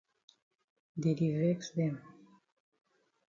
Dey 1.01 1.15
di 1.17 1.27
vex 1.39 1.61
dem. 1.77 1.95